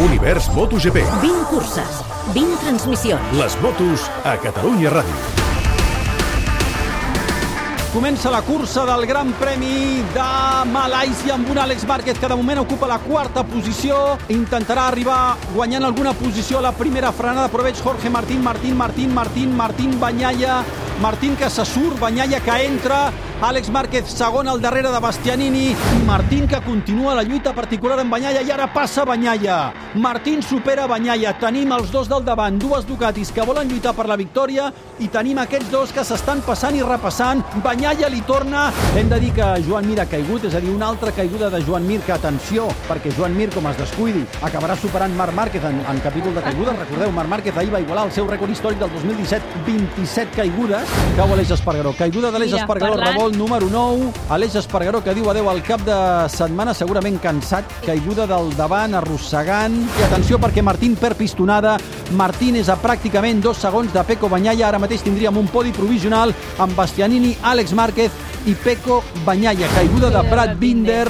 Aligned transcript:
Univers 0.00 0.48
MotoGP. 0.54 0.96
20 1.20 1.44
curses, 1.50 2.00
20 2.32 2.56
transmissions. 2.62 3.20
Les 3.36 3.52
motos 3.60 4.06
a 4.24 4.38
Catalunya 4.40 4.88
Ràdio. 4.88 5.18
Comença 7.92 8.30
la 8.32 8.40
cursa 8.40 8.86
del 8.88 9.04
Gran 9.04 9.34
Premi 9.36 10.00
de 10.14 10.28
Malàisia 10.72 11.34
amb 11.34 11.50
un 11.52 11.60
Àlex 11.60 11.84
Márquez 11.84 12.16
que 12.16 12.30
de 12.32 12.38
moment 12.38 12.62
ocupa 12.62 12.88
la 12.88 12.96
quarta 13.04 13.44
posició. 13.44 14.16
Intentarà 14.32 14.86
arribar 14.88 15.36
guanyant 15.52 15.84
alguna 15.84 16.14
posició 16.16 16.62
a 16.62 16.68
la 16.70 16.72
primera 16.72 17.12
frenada, 17.12 17.50
però 17.52 17.66
veig 17.68 17.82
Jorge 17.84 18.08
Martín, 18.08 18.40
Martín, 18.42 18.78
Martín, 18.78 19.12
Martín, 19.12 19.52
Martín, 19.54 19.98
Banyalla, 20.00 20.62
Martín 21.02 21.36
que 21.36 21.50
se 21.50 21.66
surt, 21.66 22.00
Banyalla 22.00 22.40
que 22.40 22.56
entra, 22.64 23.10
Àlex 23.40 23.70
Márquez 23.72 24.04
segon 24.04 24.48
al 24.52 24.60
darrere 24.60 24.90
de 24.92 24.98
Bastianini 25.00 25.74
Martín 26.06 26.46
que 26.46 26.60
continua 26.60 27.14
la 27.14 27.22
lluita 27.22 27.54
particular 27.54 27.96
amb 28.02 28.12
Banyalla 28.12 28.42
i 28.44 28.50
ara 28.52 28.66
passa 28.74 29.06
Banyalla. 29.08 29.72
Martín 29.94 30.42
supera 30.42 30.84
Banyalla. 30.86 31.32
Tenim 31.40 31.72
els 31.72 31.88
dos 31.90 32.08
del 32.10 32.24
davant, 32.24 32.58
dues 32.60 32.84
Ducatis 32.84 33.30
que 33.32 33.46
volen 33.48 33.70
lluitar 33.70 33.94
per 33.96 34.04
la 34.10 34.18
victòria 34.20 34.68
i 35.00 35.08
tenim 35.08 35.40
aquests 35.40 35.70
dos 35.72 35.94
que 35.96 36.04
s'estan 36.04 36.42
passant 36.44 36.76
i 36.76 36.82
repassant. 36.84 37.40
Banyalla 37.64 38.10
li 38.12 38.20
torna. 38.28 38.66
Hem 38.98 39.08
de 39.08 39.20
dir 39.22 39.32
que 39.32 39.48
Joan 39.64 39.88
Mir 39.88 40.00
ha 40.02 40.06
caigut, 40.10 40.44
és 40.44 40.54
a 40.54 40.60
dir, 40.60 40.74
una 40.74 40.90
altra 40.92 41.12
caiguda 41.16 41.48
de 41.48 41.62
Joan 41.64 41.86
Mir, 41.88 42.02
que 42.04 42.12
atenció, 42.12 42.68
perquè 42.90 43.14
Joan 43.16 43.36
Mir, 43.38 43.48
com 43.54 43.70
es 43.72 43.80
descuidi, 43.80 44.26
acabarà 44.44 44.76
superant 44.76 45.16
Marc 45.16 45.34
Márquez 45.34 45.64
en, 45.64 45.80
en 45.80 46.02
capítol 46.04 46.36
de 46.36 46.44
caigudes. 46.44 46.76
Recordeu, 46.82 47.12
Marc 47.16 47.32
Márquez 47.32 47.56
ahir 47.56 47.72
va 47.72 47.80
igualar 47.80 48.04
el 48.10 48.12
seu 48.12 48.28
rècord 48.28 48.52
històric 48.52 48.84
del 48.84 48.92
2017, 48.98 49.64
27 49.70 50.36
caigudes. 50.36 50.96
Cau 51.16 51.32
Aleix 51.32 51.56
Espargaró. 51.56 51.94
Caiguda 51.96 52.34
d'Aleix 52.34 52.52
Mira, 52.52 52.66
Espargaró, 52.66 53.29
revolt 53.30 53.36
número 53.36 53.68
9. 53.68 54.12
Aleix 54.30 54.54
Espargaró 54.56 55.02
que 55.02 55.14
diu 55.14 55.28
adeu 55.30 55.48
al 55.50 55.62
cap 55.62 55.80
de 55.84 56.28
setmana, 56.28 56.74
segurament 56.74 57.18
cansat, 57.20 57.64
caiguda 57.84 58.26
del 58.26 58.54
davant, 58.56 58.94
arrossegant. 58.94 59.74
I 59.98 60.04
atenció 60.04 60.38
perquè 60.38 60.62
Martín 60.62 60.96
per 60.96 61.14
pistonada. 61.16 61.78
Martín 62.16 62.56
és 62.56 62.68
a 62.68 62.76
pràcticament 62.76 63.40
dos 63.40 63.58
segons 63.58 63.92
de 63.92 64.04
Peco 64.04 64.28
Banyalla. 64.28 64.68
Ara 64.68 64.78
mateix 64.78 65.02
tindríem 65.02 65.36
un 65.36 65.48
podi 65.48 65.72
provisional 65.72 66.34
amb 66.58 66.76
Bastianini, 66.76 67.36
Àlex 67.42 67.74
Márquez 67.74 68.12
i 68.46 68.54
Peco 68.54 69.02
Banyalla. 69.24 69.68
Caiguda 69.74 70.10
de 70.10 70.24
Brad 70.30 70.56
Binder. 70.58 71.08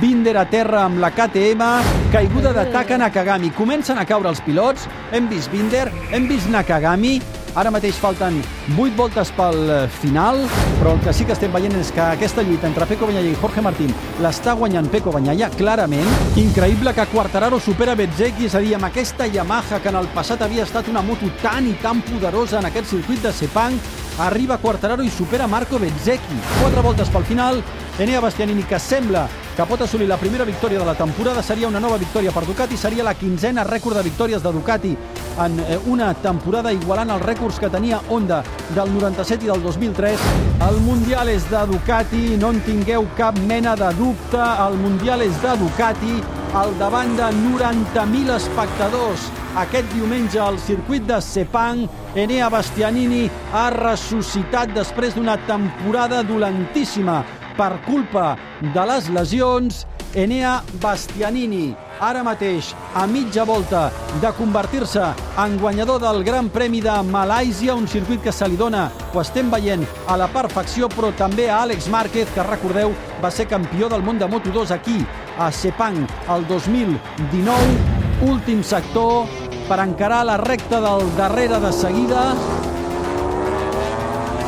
Binder 0.00 0.36
a 0.38 0.44
terra 0.46 0.84
amb 0.84 1.00
la 1.02 1.08
KTM, 1.10 1.66
caiguda 2.12 2.52
de 2.54 2.62
Taka 2.70 2.98
Nakagami. 2.98 3.50
Comencen 3.50 3.98
a 3.98 4.04
caure 4.06 4.30
els 4.30 4.38
pilots, 4.46 4.86
hem 5.10 5.26
vist 5.26 5.50
Binder, 5.50 5.88
hem 6.12 6.28
vist 6.30 6.46
Nakagami, 6.46 7.16
ara 7.54 7.70
mateix 7.74 7.98
falten 7.98 8.38
8 8.76 8.96
voltes 8.98 9.30
pel 9.36 9.58
eh, 9.70 9.78
final, 10.00 10.42
però 10.78 10.94
el 10.94 11.00
que 11.04 11.14
sí 11.16 11.26
que 11.26 11.34
estem 11.34 11.52
veient 11.52 11.74
és 11.80 11.90
que 11.94 12.02
aquesta 12.04 12.44
lluita 12.46 12.68
entre 12.68 12.86
Peco 12.86 13.08
Banyalla 13.08 13.32
i 13.32 13.38
Jorge 13.40 13.64
Martín 13.64 13.92
l'està 14.22 14.54
guanyant 14.58 14.90
Peco 14.92 15.12
Banyalla, 15.14 15.50
clarament. 15.58 16.08
Increïble 16.40 16.94
que 16.94 17.08
Quartararo 17.10 17.60
supera 17.60 17.96
Bezzecchi, 17.98 18.46
és 18.46 18.54
a 18.54 18.62
dir, 18.62 18.74
amb 18.76 18.90
aquesta 18.90 19.26
Yamaha 19.26 19.80
que 19.82 19.90
en 19.90 20.00
el 20.00 20.08
passat 20.14 20.42
havia 20.46 20.66
estat 20.68 20.88
una 20.92 21.02
moto 21.02 21.30
tan 21.42 21.68
i 21.68 21.74
tan 21.82 22.04
poderosa 22.06 22.60
en 22.60 22.70
aquest 22.70 22.92
circuit 22.94 23.22
de 23.24 23.32
Sepang, 23.34 23.76
arriba 24.20 24.60
Quartararo 24.62 25.02
i 25.02 25.10
supera 25.10 25.48
Marco 25.50 25.78
Bezzecchi. 25.78 26.40
Quatre 26.60 26.84
voltes 26.86 27.10
pel 27.10 27.26
final, 27.28 27.62
Enea 27.98 28.20
Bastianini, 28.20 28.64
que 28.68 28.78
sembla 28.78 29.26
que 29.56 29.66
pot 29.66 29.82
assolir 29.82 30.08
la 30.08 30.16
primera 30.16 30.44
victòria 30.44 30.78
de 30.78 30.86
la 30.86 30.94
temporada, 30.94 31.42
seria 31.42 31.68
una 31.68 31.80
nova 31.80 31.98
victòria 31.98 32.32
per 32.32 32.44
Ducati, 32.46 32.76
seria 32.76 33.04
la 33.04 33.14
quinzena 33.14 33.64
rècord 33.66 33.96
de 33.98 34.04
victòries 34.06 34.42
de 34.42 34.52
Ducati 34.52 34.96
en 35.44 35.58
eh, 35.60 35.78
una 35.90 36.12
temporada 36.14 36.72
igualant 36.72 37.10
els 37.14 37.24
rècords 37.24 37.58
que 37.60 37.70
tenia 37.72 38.00
Honda 38.08 38.42
del 38.76 38.92
97 38.94 39.46
i 39.46 39.50
del 39.50 39.62
2003. 39.62 40.26
El 40.68 40.80
Mundial 40.84 41.32
és 41.32 41.46
de 41.50 41.64
Ducati, 41.70 42.36
no 42.40 42.52
en 42.54 42.60
tingueu 42.66 43.08
cap 43.18 43.38
mena 43.48 43.74
de 43.76 43.90
dubte, 43.98 44.40
el 44.40 44.78
Mundial 44.80 45.24
és 45.26 45.42
de 45.42 45.56
Ducati, 45.60 46.20
al 46.54 46.72
davant 46.78 47.12
de 47.18 47.28
90.000 47.42 48.34
espectadors. 48.36 49.28
Aquest 49.58 49.90
diumenge 49.94 50.38
al 50.38 50.58
circuit 50.62 51.06
de 51.06 51.18
Sepang, 51.22 51.84
Enea 52.14 52.48
Bastianini 52.50 53.24
ha 53.54 53.68
ressuscitat 53.74 54.74
després 54.74 55.14
d'una 55.14 55.36
temporada 55.46 56.22
dolentíssima 56.26 57.20
per 57.56 57.78
culpa 57.86 58.34
de 58.60 58.86
les 58.86 59.08
lesions. 59.14 59.86
Enea 60.10 60.56
Bastianini, 60.82 61.70
ara 62.02 62.24
mateix 62.26 62.72
a 62.98 63.04
mitja 63.06 63.44
volta 63.46 63.84
de 64.18 64.32
convertir-se 64.34 65.04
en 65.38 65.54
guanyador 65.60 66.00
del 66.02 66.24
Gran 66.26 66.48
Premi 66.50 66.80
de 66.82 66.96
Malàisia, 67.06 67.76
un 67.78 67.86
circuit 67.86 68.18
que 68.24 68.32
se 68.34 68.48
li 68.48 68.58
dona, 68.58 68.88
ho 69.14 69.20
estem 69.22 69.52
veient, 69.52 69.86
a 70.08 70.16
la 70.18 70.26
perfecció, 70.34 70.88
però 70.90 71.12
també 71.14 71.46
a 71.46 71.60
Àlex 71.62 71.86
Márquez, 71.94 72.32
que 72.34 72.42
recordeu 72.42 72.90
va 73.22 73.30
ser 73.30 73.46
campió 73.46 73.88
del 73.88 74.02
món 74.02 74.18
de 74.18 74.26
Moto2 74.26 74.74
aquí, 74.74 74.98
a 75.38 75.52
Sepang, 75.52 76.02
el 76.34 76.48
2019, 76.48 78.00
últim 78.26 78.64
sector 78.66 79.30
per 79.70 79.78
encarar 79.78 80.24
la 80.26 80.36
recta 80.42 80.80
del 80.82 81.06
darrere 81.16 81.60
de 81.62 81.72
seguida 81.72 82.34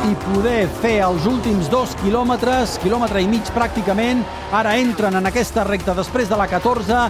i 0.03 0.15
poder 0.19 0.65
fer 0.81 0.97
els 1.05 1.23
últims 1.29 1.69
dos 1.71 1.93
quilòmetres, 2.01 2.75
quilòmetre 2.83 3.21
i 3.23 3.27
mig 3.31 3.47
pràcticament. 3.55 4.23
Ara 4.51 4.75
entren 4.79 5.15
en 5.15 5.29
aquesta 5.29 5.63
recta 5.63 5.95
després 5.95 6.27
de 6.27 6.39
la 6.39 6.47
14, 6.51 7.05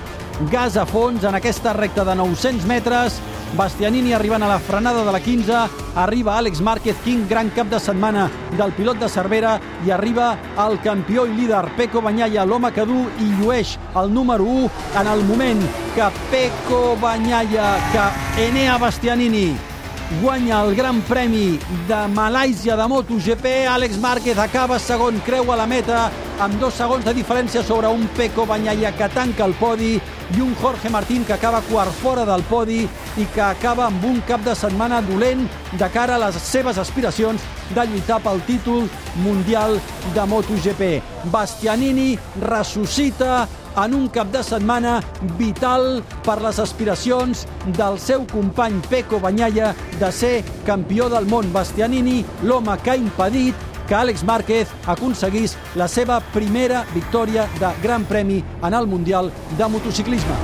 gas 0.52 0.78
a 0.78 0.86
fons 0.86 1.26
en 1.26 1.38
aquesta 1.40 1.74
recta 1.74 2.06
de 2.06 2.16
900 2.20 2.68
metres. 2.70 3.18
Bastianini 3.58 4.14
arribant 4.14 4.46
a 4.46 4.50
la 4.50 4.60
frenada 4.62 5.04
de 5.06 5.12
la 5.14 5.22
15, 5.22 5.64
arriba 6.04 6.38
Àlex 6.38 6.62
Márquez, 6.62 7.02
quin 7.06 7.26
gran 7.30 7.50
cap 7.54 7.70
de 7.70 7.82
setmana 7.82 8.30
del 8.58 8.74
pilot 8.78 9.02
de 9.02 9.10
Cervera 9.10 9.58
i 9.86 9.94
arriba 9.94 10.32
el 10.68 10.80
campió 10.86 11.26
i 11.30 11.36
líder 11.38 11.66
Peco 11.78 12.02
Banyalla, 12.02 12.46
l'home 12.46 12.74
que 12.74 12.86
du 12.90 13.04
i 13.22 13.30
llueix 13.42 13.76
el 14.02 14.14
número 14.14 14.46
1 14.46 14.72
en 15.02 15.14
el 15.18 15.28
moment 15.30 15.62
que 15.94 16.10
Peco 16.32 16.98
Banyalla, 17.02 17.78
que 17.94 18.48
Enea 18.48 18.80
Bastianini 18.82 19.73
guanya 20.22 20.62
el 20.64 20.76
Gran 20.76 21.02
Premi 21.08 21.60
de 21.88 22.00
Malàisia 22.14 22.76
de 22.76 22.88
MotoGP. 22.88 23.46
Àlex 23.72 23.98
Márquez 24.02 24.38
acaba 24.38 24.80
segon, 24.80 25.20
creu 25.26 25.52
a 25.52 25.58
la 25.58 25.68
meta 25.68 26.10
amb 26.44 26.60
dos 26.60 26.76
segons 26.78 27.06
de 27.06 27.14
diferència 27.16 27.64
sobre 27.64 27.88
un 27.88 28.06
Peco 28.18 28.46
Banyalla 28.50 28.92
que 28.98 29.10
tanca 29.14 29.46
el 29.46 29.56
podi 29.60 29.96
i 30.34 30.42
un 30.42 30.54
Jorge 30.62 30.90
Martín 30.90 31.26
que 31.26 31.34
acaba 31.34 31.62
quart 31.70 31.94
fora 32.02 32.26
del 32.26 32.44
podi 32.50 32.82
i 32.84 33.26
que 33.36 33.42
acaba 33.46 33.88
amb 33.88 34.06
un 34.06 34.22
cap 34.28 34.44
de 34.46 34.56
setmana 34.58 35.02
dolent 35.06 35.48
de 35.80 35.90
cara 35.94 36.16
a 36.16 36.24
les 36.26 36.40
seves 36.42 36.78
aspiracions 36.82 37.42
de 37.74 37.88
lluitar 37.88 38.20
pel 38.24 38.42
títol 38.48 38.88
mundial 39.24 39.80
de 40.14 40.26
MotoGP. 40.30 41.02
Bastianini 41.32 42.18
ressuscita 42.42 43.48
en 43.76 43.94
un 43.96 44.08
cap 44.10 44.32
de 44.32 44.44
setmana 44.44 45.00
vital 45.40 46.02
per 46.26 46.40
les 46.44 46.60
aspiracions 46.60 47.46
del 47.78 48.00
seu 48.00 48.26
company 48.32 48.80
Peco 48.90 49.20
Banyalla 49.20 49.74
de 50.00 50.12
ser 50.12 50.44
campió 50.66 51.10
del 51.10 51.28
món. 51.28 51.52
Bastianini, 51.54 52.24
l'home 52.44 52.78
que 52.84 52.92
ha 52.92 52.98
impedit 52.98 53.56
que 53.88 53.96
Àlex 53.96 54.24
Márquez 54.24 54.70
aconseguís 54.88 55.58
la 55.76 55.88
seva 55.88 56.20
primera 56.34 56.86
victòria 56.94 57.48
de 57.60 57.72
Gran 57.84 58.06
Premi 58.06 58.44
en 58.64 58.74
el 58.74 58.88
Mundial 58.88 59.32
de 59.58 59.68
Motociclisme. 59.68 60.38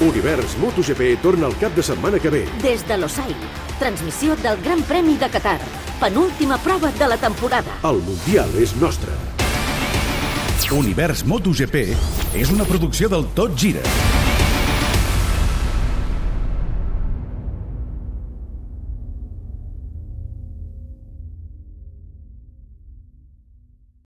Univers 0.00 0.58
MotoGP 0.58 1.22
torna 1.22 1.46
el 1.46 1.56
cap 1.58 1.74
de 1.74 1.82
setmana 1.82 2.18
que 2.18 2.30
ve. 2.30 2.44
Des 2.62 2.86
de 2.88 2.98
Losail, 2.98 3.36
transmissió 3.78 4.36
del 4.42 4.60
Gran 4.62 4.82
Premi 4.82 5.16
de 5.16 5.30
Qatar. 5.30 5.60
Penúltima 6.00 6.58
prova 6.58 6.90
de 6.90 7.08
la 7.08 7.16
temporada. 7.16 7.78
El 7.84 8.02
Mundial 8.02 8.50
és 8.58 8.74
nostre. 8.76 9.43
Univers 10.72 11.24
MotoGP 11.28 11.82
és 12.40 12.50
una 12.54 12.64
producció 12.64 13.10
del 13.12 13.26
Tot 13.36 13.58
Gira 13.58 14.13